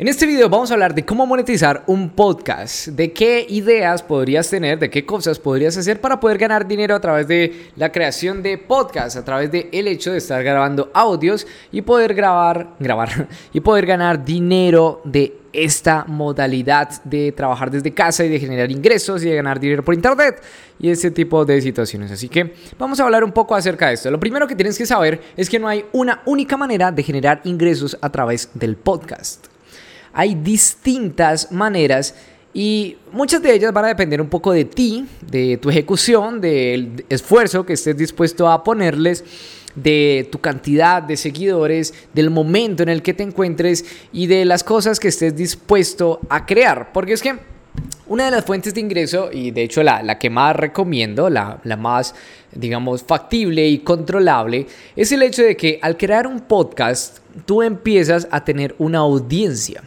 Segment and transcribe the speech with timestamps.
[0.00, 4.48] En este video vamos a hablar de cómo monetizar un podcast, de qué ideas podrías
[4.48, 8.40] tener, de qué cosas podrías hacer para poder ganar dinero a través de la creación
[8.40, 13.26] de podcasts, a través de el hecho de estar grabando audios y poder grabar, grabar
[13.52, 19.24] y poder ganar dinero de esta modalidad de trabajar desde casa y de generar ingresos
[19.24, 20.40] y de ganar dinero por internet
[20.78, 22.12] y ese tipo de situaciones.
[22.12, 24.12] Así que vamos a hablar un poco acerca de esto.
[24.12, 27.40] Lo primero que tienes que saber es que no hay una única manera de generar
[27.42, 29.48] ingresos a través del podcast
[30.12, 32.14] hay distintas maneras
[32.54, 37.04] y muchas de ellas van a depender un poco de ti, de tu ejecución, del
[37.08, 39.24] esfuerzo que estés dispuesto a ponerles
[39.74, 44.64] de tu cantidad de seguidores, del momento en el que te encuentres y de las
[44.64, 46.92] cosas que estés dispuesto a crear.
[46.92, 47.36] Porque es que
[48.06, 51.60] una de las fuentes de ingreso, y de hecho la, la que más recomiendo, la,
[51.62, 52.14] la, más,
[52.52, 54.66] digamos, factible y controlable,
[54.96, 59.84] es el hecho de que al crear un podcast, tú empiezas a tener una audiencia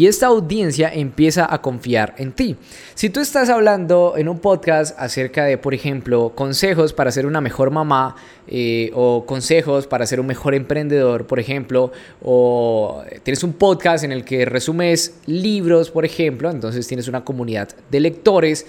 [0.00, 2.56] y esta audiencia empieza a confiar en ti.
[2.94, 7.42] Si tú estás hablando en un podcast acerca de, por ejemplo, consejos para ser una
[7.42, 8.16] mejor mamá
[8.48, 14.12] eh, o consejos para ser un mejor emprendedor, por ejemplo, o tienes un podcast en
[14.12, 18.64] el que resumes libros, por ejemplo, entonces tienes una comunidad de lectores,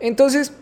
[0.00, 0.52] entonces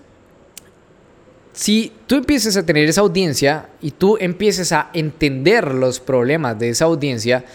[1.55, 6.69] si tú empiezas a tener esa audiencia y tú empiezas a entender los problemas de
[6.69, 7.47] esa audiencia,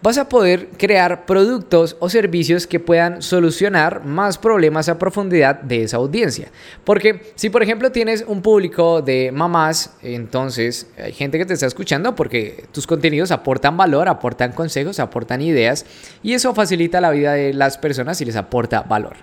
[0.00, 5.82] vas a poder crear productos o servicios que puedan solucionar más problemas a profundidad de
[5.82, 6.50] esa audiencia.
[6.84, 11.66] Porque si por ejemplo tienes un público de mamás, entonces hay gente que te está
[11.66, 15.84] escuchando porque tus contenidos aportan valor, aportan consejos, aportan ideas
[16.22, 19.16] y eso facilita la vida de las personas y les aporta valor.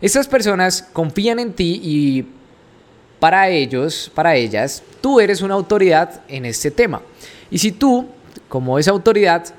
[0.00, 2.26] Estas personas confían en ti y
[3.20, 7.02] para ellos, para ellas, tú eres una autoridad en este tema.
[7.50, 8.08] Y si tú,
[8.48, 9.54] como esa autoridad,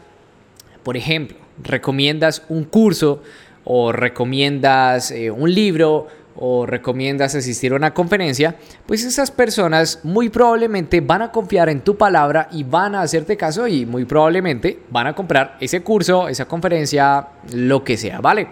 [0.84, 3.22] por ejemplo, recomiendas un curso
[3.64, 10.30] o recomiendas eh, un libro o recomiendas asistir a una conferencia, pues esas personas muy
[10.30, 14.80] probablemente van a confiar en tu palabra y van a hacerte caso y muy probablemente
[14.90, 18.48] van a comprar ese curso, esa conferencia, lo que sea, ¿vale?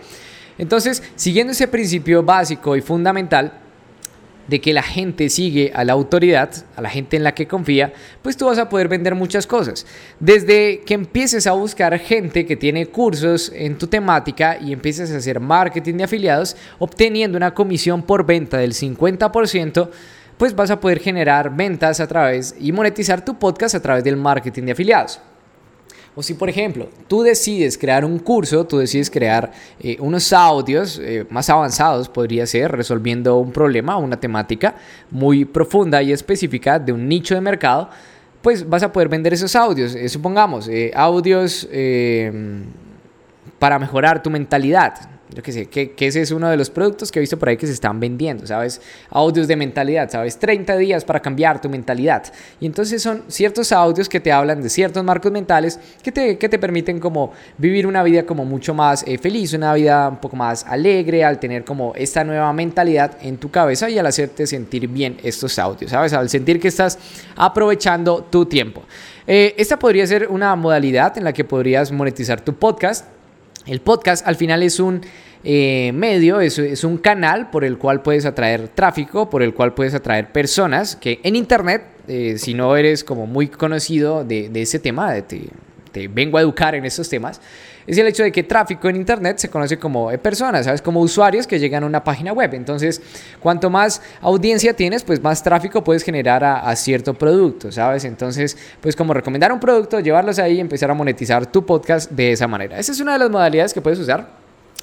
[0.58, 3.53] Entonces, siguiendo ese principio básico y fundamental,
[4.50, 7.94] de que la gente sigue a la autoridad, a la gente en la que confía,
[8.24, 9.86] pues tú vas a poder vender muchas cosas.
[10.20, 15.18] Desde que empieces a buscar gente que tiene cursos en tu temática y empieces a
[15.18, 19.90] hacer marketing de afiliados, obteniendo una comisión por venta del 50%,
[20.38, 24.18] pues vas a poder generar ventas a través y monetizar tu podcast a través del
[24.18, 25.20] marketing de afiliados.
[26.19, 31.00] O si, por ejemplo, tú decides crear un curso, tú decides crear eh, unos audios
[31.02, 34.75] eh, más avanzados, podría ser, resolviendo un problema, una temática
[35.09, 37.90] muy profunda y específica de un nicho de mercado,
[38.41, 39.96] pues vas a poder vender esos audios.
[39.96, 41.66] Eh, supongamos, audios
[43.58, 47.19] para mejorar tu mentalidad yo qué sé, que, ese es uno de los productos que
[47.19, 48.81] he visto por ahí que se están vendiendo, ¿sabes?
[49.12, 50.38] Audios de mentalidad, ¿sabes?
[50.40, 52.23] 30 días para cambiar tu mentalidad.
[52.59, 56.50] Y entonces son ciertos audios que te hablan de ciertos marcos mentales que te, que
[56.50, 60.35] te permiten como vivir una vida como mucho más eh, feliz, una vida un poco
[60.35, 64.88] más alegre al tener como esta nueva mentalidad en tu cabeza y al hacerte sentir
[64.88, 66.11] bien estos audios, ¿sabes?
[66.13, 66.97] Al sentir que estás
[67.35, 68.84] aprovechando tu tiempo.
[69.28, 73.06] Eh, esta podría ser una modalidad en la que podrías monetizar tu podcast
[73.69, 75.02] el podcast al final es un
[75.44, 79.94] eh, medio, es, un canal por el cual puedes atraer tráfico, por el cual puedes
[79.94, 85.13] atraer personas que en Internet, eh, si no eres como muy conocido de, ese tema,
[85.13, 85.50] de,
[85.92, 87.42] te vengo a educar en esos temas,
[87.90, 90.80] es el hecho de que tráfico en Internet se conoce como personas, ¿sabes?
[90.80, 92.54] Como usuarios que llegan a una página web.
[92.54, 93.02] Entonces,
[93.40, 98.06] cuanto más audiencia tienes, pues más tráfico puedes generar a, cierto producto, ¿sabes?
[98.06, 102.34] Entonces, pues como recomendar un producto, llevarlos ahí y empezar a monetizar tu podcast de
[102.34, 102.78] esa manera.
[102.78, 104.30] Esa es una de las modalidades que puedes usar.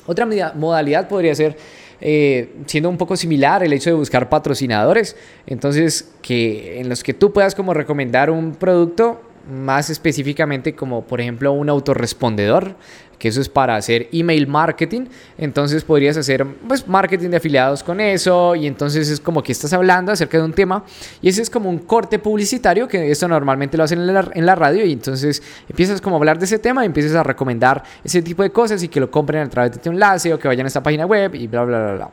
[0.06, 1.56] Otra modalidad podría ser
[2.00, 7.15] eh, siendo un poco similar el hecho de buscar patrocinadores, entonces que en los que
[7.15, 12.76] tú puedas como recomendar un producto más específicamente como por ejemplo un autorrespondedor,
[13.18, 15.06] que eso es para hacer email marketing,
[15.38, 19.72] entonces podrías hacer pues marketing de afiliados con eso y entonces es como que estás
[19.72, 20.84] hablando acerca de un tema
[21.22, 24.84] y ese es como un corte publicitario que esto normalmente lo hacen en la, radio
[24.84, 28.42] y entonces empiezas como a hablar de ese tema y empiezas a recomendar ese tipo
[28.42, 30.69] de cosas y que lo compren a través de tu enlace o que vayan a
[30.69, 32.10] esta página web y bla bla bla bla.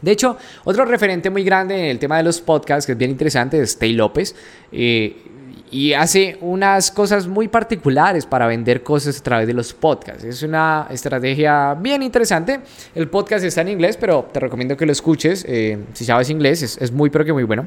[0.00, 3.12] De hecho, otro referente muy grande en el tema de los podcasts, que es bien
[3.12, 4.34] interesante, es Stay López.
[4.72, 5.16] Eh,
[5.72, 10.22] y hace unas cosas muy particulares para vender cosas a través de los podcasts.
[10.22, 12.60] Es una estrategia bien interesante.
[12.94, 15.46] El podcast está en inglés, pero te recomiendo que lo escuches.
[15.48, 17.66] Eh, si sabes inglés, es, muy, pero que muy bueno.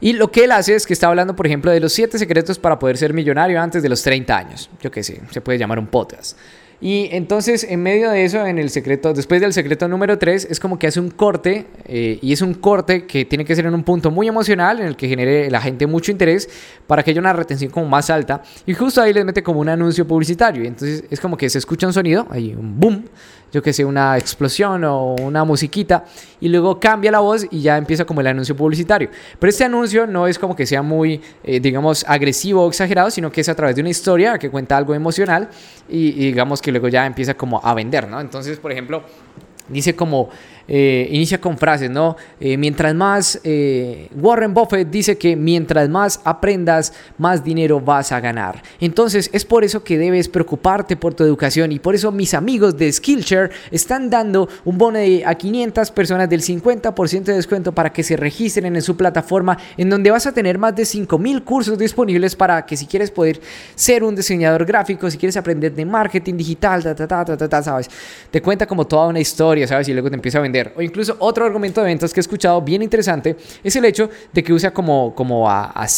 [0.00, 2.58] Y lo que él hace es que está hablando, por ejemplo, de los 7 secretos
[2.58, 4.68] para poder ser millonario antes de los 30 años.
[4.80, 6.36] Yo qué sé, se puede llamar un podcast.
[6.84, 10.58] Y entonces, en medio de eso, en el secreto, después del secreto número 3, es
[10.58, 13.74] como que hace un corte, eh, y es un corte que tiene que ser en
[13.74, 16.50] un punto muy emocional, en el que genere la gente mucho interés,
[16.88, 18.42] para que haya una retención como más alta.
[18.66, 20.64] Y justo ahí les mete como un anuncio publicitario.
[20.64, 23.04] Y entonces es como que se escucha un sonido, hay un boom,
[23.52, 26.04] yo que sé, una explosión o una musiquita,
[26.40, 29.08] y luego cambia la voz y ya empieza como el anuncio publicitario.
[29.38, 33.30] Pero este anuncio no es como que sea muy, eh, digamos, agresivo o exagerado, sino
[33.30, 35.48] que es a través de una historia que cuenta algo emocional
[35.88, 38.20] y, y digamos que luego ya empieza como a vender, ¿no?
[38.20, 39.04] Entonces, por ejemplo,
[39.68, 40.30] dice como
[40.68, 42.16] eh, inicia con frases, ¿no?
[42.40, 48.20] Eh, mientras más, eh, Warren Buffett dice que mientras más aprendas, más dinero vas a
[48.20, 48.62] ganar.
[48.80, 52.76] Entonces es por eso que debes preocuparte por tu educación y por eso mis amigos
[52.76, 58.02] de Skillshare están dando un bono a 500 personas del 50% de descuento para que
[58.02, 62.36] se registren en su plataforma en donde vas a tener más de 5000 cursos disponibles
[62.36, 63.40] para que si quieres poder
[63.74, 66.82] ser un diseñador gráfico, si quieres aprender de marketing digital.
[68.30, 69.88] Te cuenta como toda una historia, ¿sabes?
[69.88, 72.60] Y luego te empieza a vender o incluso otro argumento de ventas que he escuchado
[72.60, 75.88] bien interesante es el hecho de que usa como, como a, a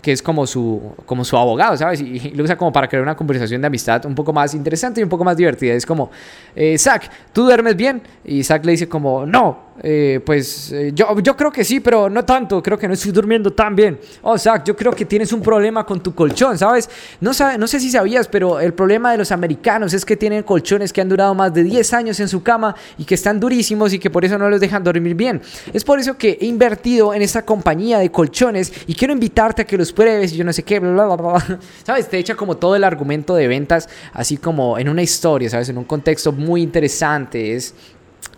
[0.00, 2.00] que es como su, como su abogado, ¿sabes?
[2.00, 5.04] Y, lo usa como para crear una conversación de amistad un poco más interesante y
[5.04, 5.74] un poco más divertida.
[5.74, 6.10] Es como,
[6.54, 8.02] eh, Zach, ¿tú duermes bien?
[8.24, 12.08] Y Zach le dice como, no, eh, pues eh, yo, yo creo que sí, pero
[12.08, 13.98] no tanto, creo que no estoy durmiendo tan bien.
[14.22, 16.88] Oh, Zach, yo creo que tienes un problema con tu colchón, ¿sabes?
[17.20, 20.42] No, sabe, no sé si sabías, pero el problema de los americanos es que tienen
[20.42, 23.92] colchones que han durado más de 10 años en su cama y que están durísimos
[23.92, 25.42] y que por eso no los dejan dormir bien.
[25.72, 29.64] Es por eso que he invertido en esta compañía de colchones y quiero invitarte a
[29.64, 32.08] que los pruebes y yo no sé qué, bla, bla, bla, ¿Sabes?
[32.08, 35.68] Te echa como todo el argumento de ventas, así como en una historia, ¿sabes?
[35.68, 37.54] En un contexto muy interesante.
[37.54, 37.74] Es,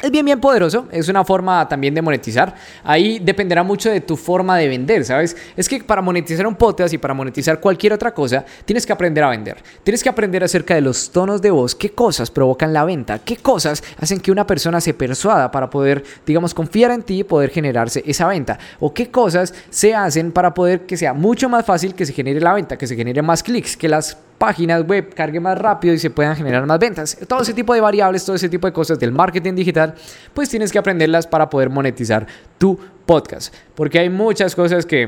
[0.00, 0.87] es bien, bien poderoso.
[0.93, 2.55] Es una forma también de monetizar.
[2.85, 5.37] Ahí dependerá mucho de tu forma de vender, ¿sabes?
[5.56, 9.25] Es que para monetizar un podcast y para monetizar cualquier otra cosa, tienes que aprender
[9.25, 9.56] a vender.
[9.82, 13.37] Tienes que aprender acerca de los tonos de voz, qué cosas provocan la venta, qué
[13.37, 17.50] cosas hacen que una persona se persuada para poder, digamos, confiar en ti y poder
[17.50, 18.58] generarse esa venta.
[18.79, 22.40] O qué cosas se hacen para poder que sea mucho más fácil que se genere
[22.40, 25.99] la venta, que se genere más clics, que las páginas web cargue más rápido y
[25.99, 27.19] se puedan generar más ventas.
[27.26, 29.94] Todo ese tipo de variables, todo ese tipo de cosas del marketing digital,
[30.32, 32.26] pues tienes que aprenderlas para poder monetizar
[32.56, 33.55] tu podcast.
[33.75, 35.02] Porque hay muchas cosas que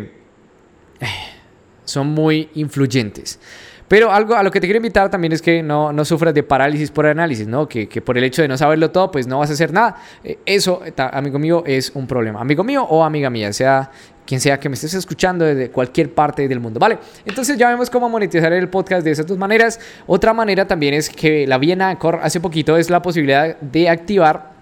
[1.01, 1.07] eh,
[1.85, 3.39] son muy influyentes.
[3.91, 6.45] Pero algo a lo que te quiero invitar también es que no, no sufras de
[6.45, 7.69] parálisis por análisis, ¿no?
[7.69, 9.97] Que, que, por el hecho de no saberlo todo, pues no vas a hacer nada.
[10.23, 12.41] Eh, eso, amigo mío, es un problema.
[12.41, 13.91] Amigo mío o amiga mía, sea
[14.31, 16.99] quien sea que me estés escuchando desde cualquier parte del mundo, ¿vale?
[17.25, 19.81] Entonces ya vemos cómo monetizar el podcast de esas dos maneras.
[20.07, 23.89] Otra manera también es que la vi en Anchor hace poquito es la posibilidad de
[23.89, 24.53] activar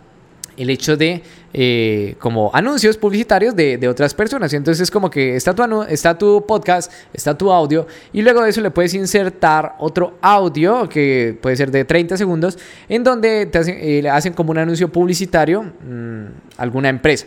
[0.56, 1.22] el hecho de
[1.52, 4.54] eh, como anuncios publicitarios de, otras personas.
[4.54, 8.48] Entonces es como que está tu, está tu podcast, está tu audio y luego de
[8.48, 13.58] eso le puedes insertar otro audio que puede ser de 30 segundos en donde te
[13.58, 16.24] hacen, eh, hacen como un anuncio publicitario mmm,
[16.56, 17.26] alguna empresa.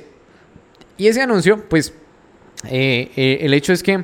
[0.98, 1.94] Y ese anuncio pues
[2.70, 4.04] eh, eh, el hecho es que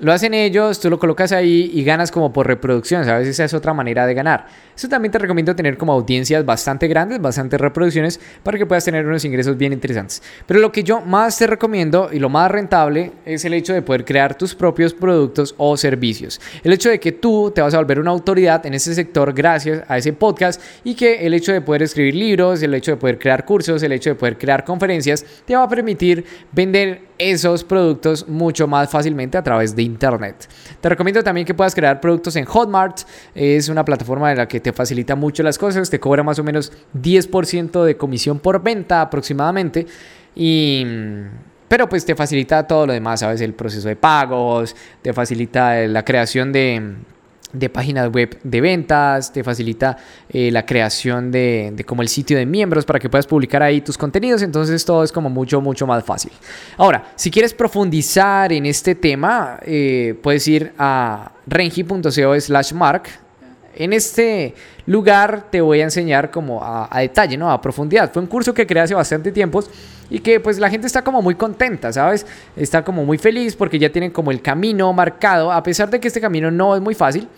[0.00, 3.28] lo hacen ellos, tú lo colocas ahí y ganas como por reproducción, ¿sabes?
[3.28, 4.46] Esa es otra manera de ganar.
[4.76, 9.06] Eso también te recomiendo tener como audiencias bastante grandes, bastantes reproducciones, para que puedas tener
[9.06, 10.22] unos ingresos bien interesantes.
[10.46, 13.82] Pero lo que yo más te recomiendo y lo más rentable es el hecho de
[13.82, 16.40] poder crear tus propios productos o servicios.
[16.62, 19.82] El hecho de que tú te vas a volver una autoridad en ese sector gracias
[19.88, 23.18] a ese podcast y que el hecho de poder escribir libros, el hecho de poder
[23.18, 28.28] crear cursos, el hecho de poder crear conferencias, te va a permitir vender esos productos
[28.28, 30.48] mucho más fácilmente a través de internet.
[30.80, 33.00] Te recomiendo también que puedas crear productos en Hotmart.
[33.34, 35.88] Es una plataforma de la que te facilita mucho las cosas.
[35.88, 39.86] Te cobra más o menos 10% de comisión por venta aproximadamente.
[40.34, 40.84] Y
[41.68, 43.40] pero pues te facilita todo lo demás, ¿sabes?
[43.40, 46.94] El proceso de pagos, te facilita la creación de,
[47.52, 49.96] de páginas web de ventas, te facilita
[50.28, 53.80] eh, la creación de, de, como el sitio de miembros para que puedas publicar ahí
[53.80, 56.32] tus contenidos, entonces todo es como mucho, mucho más fácil.
[56.76, 63.25] Ahora, si quieres profundizar en este tema, eh, puedes ir a renji.co slash mark.
[63.76, 64.54] En este
[64.86, 67.50] lugar te voy a enseñar como a, a, detalle, ¿no?
[67.50, 68.12] A profundidad.
[68.12, 69.62] Fue un curso que creé hace bastante tiempo
[70.10, 72.26] y que pues la gente está como muy contenta, ¿sabes?
[72.56, 76.08] Está como muy feliz porque ya tienen como el camino marcado, a pesar de que
[76.08, 77.28] este camino no es muy fácil.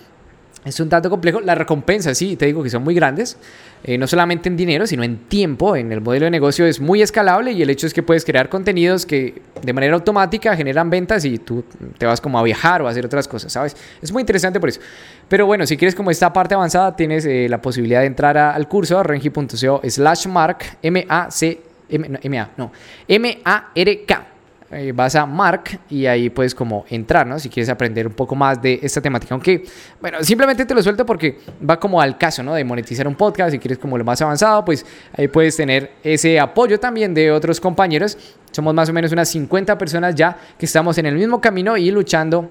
[0.64, 1.40] Es un tanto complejo.
[1.40, 3.36] Las recompensas, sí, te digo que son muy grandes.
[3.84, 5.76] Eh, no solamente en dinero, sino en tiempo.
[5.76, 8.48] En el modelo de negocio es muy escalable y el hecho es que puedes crear
[8.48, 11.64] contenidos que de manera automática generan ventas y tú
[11.96, 13.76] te vas como a viajar o a hacer otras cosas, ¿sabes?
[14.02, 14.80] Es muy interesante por eso.
[15.28, 18.66] Pero bueno, si quieres como esta parte avanzada, tienes eh, la posibilidad de entrar al
[18.66, 22.72] curso renji.co slash mark M-A-C, M-A, no,
[23.06, 24.37] M-A-R-K
[24.70, 27.38] eh, vas a Mark y ahí puedes como entrar, ¿no?
[27.38, 29.34] Si quieres aprender un poco más de esta temática.
[29.34, 29.64] Aunque,
[30.00, 32.54] bueno, simplemente te lo suelto porque va como al caso, ¿no?
[32.54, 33.52] De monetizar un podcast.
[33.52, 34.84] Si quieres como lo más avanzado, pues
[35.16, 38.18] ahí puedes tener ese apoyo también de otros compañeros.
[38.50, 41.90] Somos más o menos unas 50 personas ya que estamos en el mismo camino y
[41.90, 42.50] luchando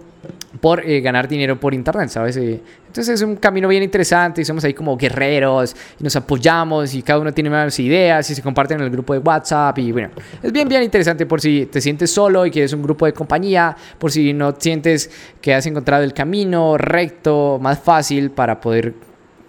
[0.62, 2.38] por eh, ganar dinero por internet, ¿sabes?
[2.38, 6.94] Eh, entonces es un camino bien interesante y somos ahí como guerreros y nos apoyamos
[6.96, 9.92] y cada uno tiene más ideas y se comparten en el grupo de WhatsApp y
[9.92, 10.10] bueno,
[10.42, 13.76] es bien, bien interesante por si te sientes solo y quieres un grupo de compañía,
[13.98, 15.12] por si no sientes
[15.42, 18.94] que has encontrado el camino recto, más fácil para poder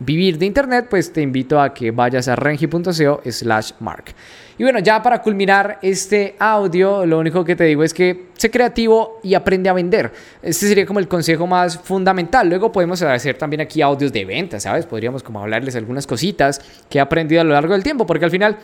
[0.00, 4.14] vivir de internet, pues te invito a que vayas a rengi.co slash mark.
[4.57, 8.50] Y bueno, ya para culminar este audio, lo único que te digo es que sé
[8.50, 10.12] creativo y aprende a vender.
[10.43, 12.49] Este sería como el consejo más fundamental.
[12.49, 14.85] Luego podemos hacer también aquí audios de venta, ¿sabes?
[14.85, 18.33] Podríamos como hablarles algunas cositas que he aprendido a lo largo del tiempo, porque al
[18.33, 18.59] final,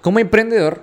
[0.00, 0.82] como emprendedor,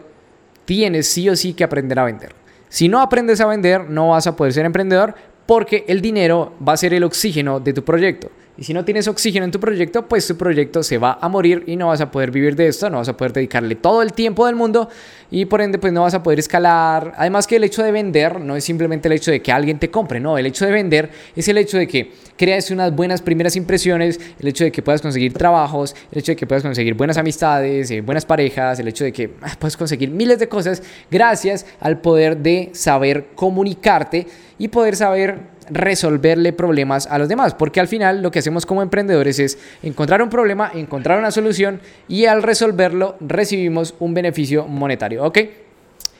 [0.65, 2.35] tienes sí o sí que aprender a vender.
[2.67, 6.73] Si no aprendes a vender, no vas a poder ser emprendedor porque el dinero va
[6.73, 8.29] a ser el oxígeno de tu proyecto.
[8.59, 11.63] Y si no tienes oxígeno en tu proyecto, pues tu proyecto se va a morir
[11.65, 14.11] y no vas a poder vivir de esto, no vas a poder dedicarle todo el
[14.11, 14.89] tiempo del mundo
[15.31, 17.13] y por ende pues no vas a poder escalar.
[17.15, 19.89] Además que el hecho de vender no es simplemente el hecho de que alguien te
[19.89, 23.55] compre, no, el hecho de vender es el hecho de que creas unas buenas primeras
[23.55, 27.17] impresiones, el hecho de que puedas conseguir trabajos, el hecho de que puedas conseguir buenas
[27.17, 31.65] amistades, eh, buenas parejas, el hecho de que ah, puedes conseguir miles de cosas gracias
[31.79, 37.88] al poder de saber comunicarte y poder saber resolverle problemas a los demás, porque al
[37.88, 42.43] final lo que hacemos como emprendedores es encontrar un problema, encontrar una solución y al
[42.43, 45.39] resolverlo recibimos un beneficio monetario, ¿ok?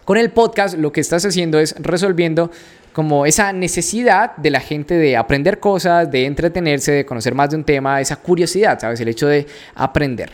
[0.06, 2.50] Con el podcast lo que estás haciendo es resolviendo
[2.94, 7.58] como esa necesidad de la gente de aprender cosas, de entretenerse, de conocer más de
[7.58, 9.00] un tema, esa curiosidad, ¿sabes?
[9.00, 10.32] El hecho de aprender.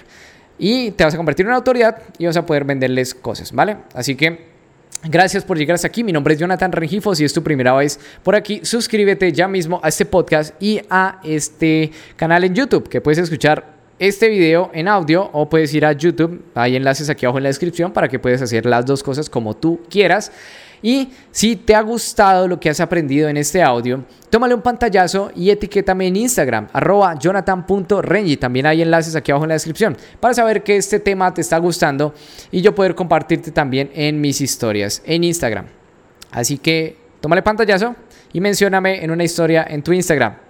[0.57, 3.77] Y te vas a convertir en una autoridad y vas a poder venderles cosas, ¿vale?
[3.93, 4.54] Así que
[5.07, 6.03] Gracias por llegar hasta aquí.
[6.03, 7.13] Mi nombre es Jonathan Rengifo.
[7.13, 11.19] Si es tu primera vez por aquí, suscríbete ya mismo a este podcast y a
[11.23, 15.91] este canal en YouTube, que puedes escuchar este video en audio o puedes ir a
[15.91, 16.43] YouTube.
[16.55, 19.55] Hay enlaces aquí abajo en la descripción para que puedas hacer las dos cosas como
[19.55, 20.31] tú quieras.
[20.81, 25.31] Y si te ha gustado lo que has aprendido en este audio, tómale un pantallazo
[25.35, 28.37] y etiquétame en Instagram, arroba jonathan.rengi.
[28.37, 31.57] También hay enlaces aquí abajo en la descripción para saber que este tema te está
[31.57, 32.13] gustando
[32.51, 35.65] y yo poder compartirte también en mis historias en Instagram.
[36.31, 37.95] Así que tómale pantallazo
[38.33, 40.44] y mencióname en una historia en tu Instagram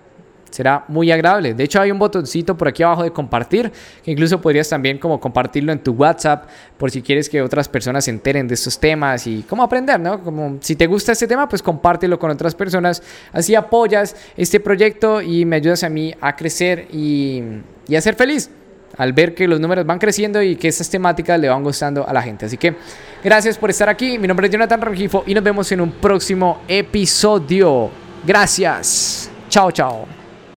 [0.50, 1.54] será muy agradable.
[1.54, 3.72] De hecho, hay un botoncito por aquí abajo de compartir,
[4.04, 6.48] que incluso podrías también como compartirlo en tu WhatsApp
[6.78, 10.24] por si quieres que otras personas se enteren de estos temas y cómo aprender, ¿no?
[10.24, 13.02] Como si te gusta este tema, pues compártelo con otras personas.
[13.32, 17.44] Así apoyas este proyecto y me ayudas a mí a crecer y,
[17.88, 18.50] y a ser feliz
[18.98, 22.14] al ver que los números van creciendo y que estas temáticas le van gustando a
[22.14, 22.46] la gente.
[22.46, 22.76] Así que
[23.24, 24.18] gracias por estar aquí.
[24.18, 27.90] Mi nombre es Jonathan Rengifo y nos vemos en un próximo episodio.
[28.26, 29.30] Gracias.
[29.50, 30.15] Chao, chao.